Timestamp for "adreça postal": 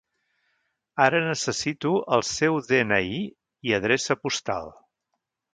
3.81-4.77